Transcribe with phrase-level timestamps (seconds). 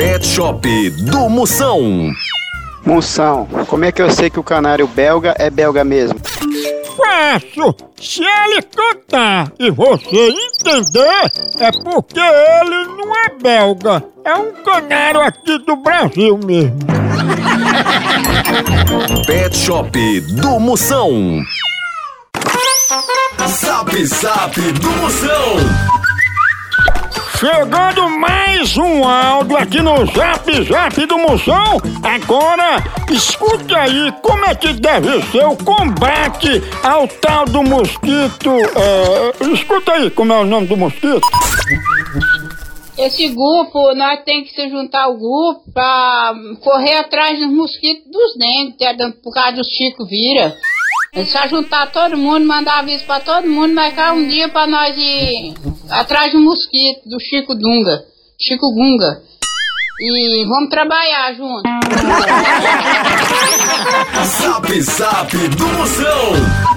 [0.00, 2.10] Shop do Moção.
[2.86, 6.18] Moção, como é que eu sei que o canário belga é belga mesmo?
[6.96, 7.76] Fácil!
[8.00, 14.02] Se ele cantar e você entender, é porque ele não é belga.
[14.24, 16.78] É um canário aqui do Brasil mesmo.
[19.26, 21.42] Pet Shop do Moção.
[23.46, 25.56] Zap Zap do Moção.
[27.38, 31.80] Chegando mais um áudio aqui no Zap Zap do Moção.
[32.02, 38.50] Agora, escute aí como é que deve ser o combate ao tal do mosquito.
[38.50, 41.20] É, escuta aí como é o nome do mosquito.
[42.98, 48.76] Esse grupo, nós tem que se juntar ao grupo pra correr atrás dos mosquitos dos
[48.76, 50.54] que é por causa do Chico Vira.
[51.14, 54.94] É só juntar todo mundo, mandar aviso pra todo mundo, marcar um dia pra nós
[54.96, 55.54] ir
[55.88, 58.04] atrás do mosquito, do Chico Dunga,
[58.42, 59.20] Chico Gunga.
[60.00, 61.68] E vamos trabalhar junto.
[64.24, 66.69] Zap Zap do Moção.